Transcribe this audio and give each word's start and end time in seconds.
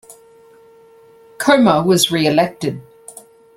Choma 1.39 1.83
was 1.85 2.09
reelected. 2.09 2.81